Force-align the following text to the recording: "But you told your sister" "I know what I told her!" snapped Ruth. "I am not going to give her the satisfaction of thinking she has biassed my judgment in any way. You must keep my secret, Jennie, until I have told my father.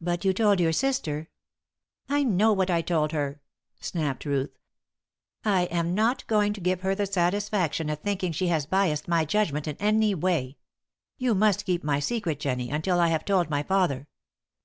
"But 0.00 0.24
you 0.24 0.32
told 0.32 0.58
your 0.58 0.72
sister" 0.72 1.28
"I 2.18 2.24
know 2.24 2.52
what 2.52 2.72
I 2.72 2.82
told 2.82 3.12
her!" 3.12 3.40
snapped 3.78 4.24
Ruth. 4.24 4.58
"I 5.44 5.66
am 5.66 5.94
not 5.94 6.26
going 6.26 6.52
to 6.54 6.60
give 6.60 6.80
her 6.80 6.96
the 6.96 7.06
satisfaction 7.06 7.88
of 7.88 8.00
thinking 8.00 8.32
she 8.32 8.48
has 8.48 8.66
biassed 8.66 9.06
my 9.06 9.24
judgment 9.24 9.68
in 9.68 9.76
any 9.76 10.12
way. 10.12 10.58
You 11.18 11.36
must 11.36 11.66
keep 11.66 11.84
my 11.84 12.00
secret, 12.00 12.40
Jennie, 12.40 12.70
until 12.70 12.98
I 12.98 13.06
have 13.10 13.24
told 13.24 13.48
my 13.48 13.62
father. 13.62 14.08